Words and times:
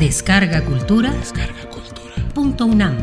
Descarga 0.00 0.64
Cultura. 0.64 1.12
Punto 2.32 2.64
UNAM. 2.64 2.96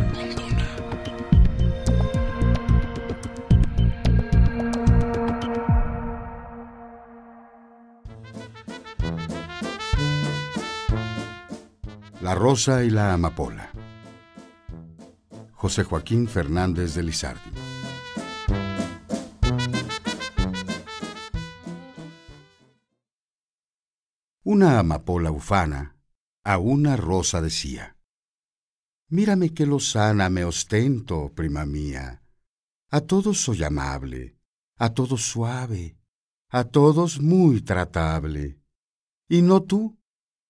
La 12.19 12.33
rosa 12.33 12.83
y 12.83 12.89
la 12.89 13.13
amapola. 13.13 13.69
José 15.53 15.83
Joaquín 15.83 16.27
Fernández 16.27 16.95
de 16.95 17.03
Lizardi. 17.03 17.51
Una 24.43 24.79
amapola 24.79 25.29
ufana 25.29 25.96
a 26.47 26.59
una 26.59 26.95
rosa 26.95 27.41
decía, 27.41 27.97
Mírame 29.09 29.53
qué 29.53 29.65
lozana 29.65 30.29
me 30.29 30.45
ostento, 30.45 31.33
prima 31.35 31.65
mía. 31.65 32.23
A 32.89 33.01
todos 33.01 33.41
soy 33.41 33.65
amable, 33.65 34.37
a 34.77 34.93
todos 34.93 35.23
suave, 35.23 35.97
a 36.49 36.63
todos 36.63 37.19
muy 37.19 37.59
tratable. 37.59 38.61
Y 39.27 39.41
no 39.41 39.63
tú, 39.63 39.99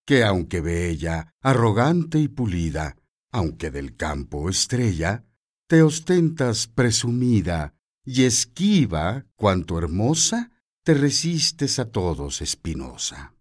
que 0.05 0.23
aunque 0.23 0.61
bella, 0.61 1.33
arrogante 1.41 2.19
y 2.19 2.27
pulida, 2.27 2.95
aunque 3.31 3.71
del 3.71 3.95
campo 3.95 4.51
estrella, 4.51 5.25
te 5.65 5.81
ostentas 5.81 6.67
presumida 6.67 7.73
y 8.05 8.25
esquiva 8.25 9.25
cuanto 9.35 9.79
hermosa, 9.79 10.51
te 10.83 10.93
resistes 10.93 11.79
a 11.79 11.89
todos 11.89 12.43
espinosa. 12.43 13.36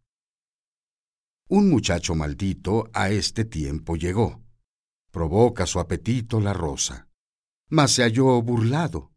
Un 1.48 1.70
muchacho 1.70 2.16
maldito 2.16 2.91
a 2.92 3.11
este 3.11 3.44
tiempo 3.44 3.94
llegó. 3.97 4.42
Provoca 5.12 5.64
su 5.66 5.78
apetito 5.78 6.41
la 6.41 6.53
rosa, 6.53 7.08
mas 7.69 7.92
se 7.92 8.03
halló 8.03 8.42
burlado, 8.42 9.12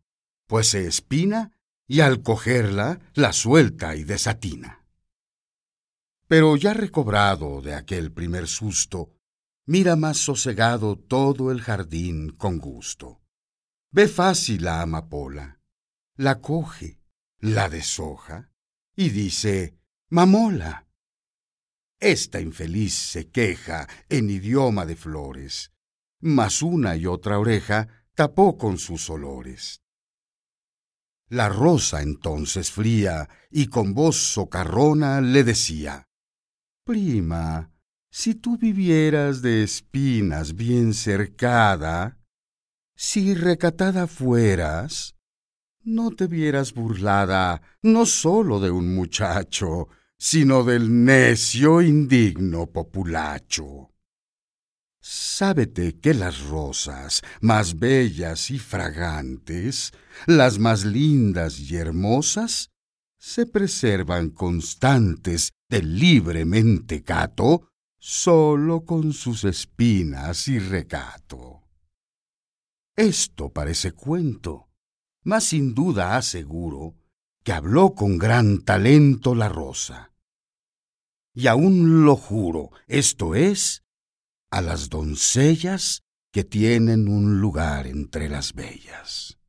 pues 0.47 0.67
se 0.67 0.86
espina 0.86 1.52
y 1.88 2.02
al 2.02 2.21
cogerla 2.21 2.99
la 3.16 3.33
suelta 3.33 3.95
y 3.95 4.03
desatina. 4.03 4.86
Pero 6.27 6.55
ya 6.55 6.73
recobrado 6.75 7.63
de 7.63 7.73
aquel 7.73 8.11
primer 8.11 8.47
susto, 8.47 9.11
mira 9.66 9.95
más 9.95 10.17
sosegado 10.17 10.97
todo 10.97 11.52
el 11.52 11.61
jardín 11.61 12.30
con 12.30 12.59
gusto. 12.59 13.21
Ve 13.91 14.08
fácil 14.08 14.66
la 14.66 14.83
amapola, 14.83 15.59
la 16.16 16.41
coge, 16.41 17.02
la 17.39 17.69
deshoja 17.69 18.52
y 18.95 19.09
dice, 19.09 19.80
mamola, 20.09 20.89
esta 22.00 22.39
infeliz 22.39 22.94
se 22.94 23.30
queja 23.30 23.88
en 24.09 24.30
idioma 24.30 24.86
de 24.86 24.95
flores, 24.95 25.72
mas 26.22 26.61
una 26.61 26.95
y 26.95 27.05
otra 27.05 27.39
oreja 27.39 27.88
tapó 28.14 28.58
con 28.58 28.78
sus 28.78 29.09
olores. 29.09 29.81
La 31.27 31.50
rosa 31.50 32.02
entonces 32.02 32.72
fría 32.72 33.30
y 33.52 33.67
con 33.67 33.94
voz 33.94 34.16
socarrona 34.17 35.22
le 35.22 35.44
decía, 35.44 36.08
Prima, 36.83 37.72
si 38.09 38.33
tú 38.33 38.58
vivieras 38.58 39.42
de 39.44 39.61
espinas 39.61 40.55
bien 40.55 40.94
cercada, 40.94 42.17
si 42.95 43.36
recatada 43.36 44.08
fueras, 44.08 45.16
no 45.83 46.11
te 46.11 46.27
vieras 46.27 46.73
burlada 46.73 47.61
no 47.83 48.05
sólo 48.05 48.59
de 48.59 48.72
un 48.72 48.95
muchacho, 48.95 49.88
sino 50.20 50.64
del 50.64 51.06
necio 51.06 51.81
indigno 51.81 52.67
populacho. 52.67 53.89
Sábete 55.02 55.98
que 56.00 56.14
las 56.14 56.42
rosas 56.42 57.22
más 57.39 57.80
bellas 57.80 58.52
y 58.52 58.60
fragantes, 58.60 59.93
las 60.27 60.60
más 60.60 60.83
lindas 60.83 61.58
y 61.60 61.77
hermosas, 61.77 62.70
se 63.17 63.45
preservan 63.45 64.30
constantes 64.30 65.54
del 65.70 65.98
libre 65.98 66.43
mentecato 66.43 67.70
sólo 67.98 68.83
con 68.83 69.14
sus 69.14 69.45
espinas 69.45 70.49
y 70.49 70.60
recato. 70.60 71.64
Esto 72.95 73.54
parece 73.54 73.93
cuento, 73.93 74.70
mas 75.23 75.45
sin 75.45 75.73
duda 75.73 76.17
aseguro 76.17 76.95
que 77.43 77.54
habló 77.54 77.95
con 77.95 78.17
gran 78.17 78.64
talento 78.64 79.33
la 79.33 79.48
rosa. 79.48 80.11
Y 81.34 81.48
aún 81.48 82.06
lo 82.06 82.16
juro, 82.16 82.72
esto 82.88 83.36
es, 83.36 83.84
a 84.52 84.62
las 84.62 84.90
doncellas 84.90 86.04
que 86.32 86.44
tienen 86.44 87.08
un 87.08 87.40
lugar 87.40 87.88
entre 87.88 88.30
las 88.30 88.54
bellas. 88.54 89.40